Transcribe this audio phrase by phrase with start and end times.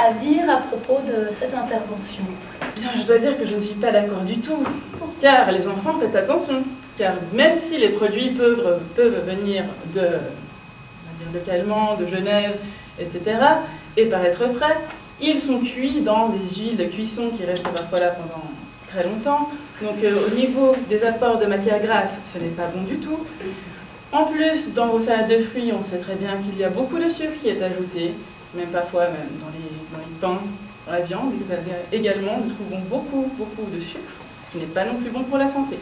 [0.00, 2.24] à dire à propos de cette intervention
[2.96, 4.62] je dois dire que je ne suis pas d'accord du tout.
[5.20, 6.62] Car les enfants, faites attention.
[6.98, 12.56] Car même si les produits peuvent, venir de, on localement, de Genève,
[12.98, 13.20] etc.,
[13.96, 14.76] et paraître frais,
[15.20, 18.44] ils sont cuits dans des huiles de cuisson qui restent parfois là pendant
[18.88, 19.50] très longtemps.
[19.82, 23.18] Donc euh, au niveau des apports de matière grasse, ce n'est pas bon du tout.
[24.12, 26.98] En plus, dans vos salades de fruits, on sait très bien qu'il y a beaucoup
[26.98, 28.14] de sucre qui est ajouté,
[28.54, 30.40] même parfois même dans les, pains,
[30.86, 31.32] dans la viande
[31.92, 34.12] également, nous trouvons beaucoup, beaucoup de sucre,
[34.46, 35.78] ce qui n'est pas non plus bon pour la santé.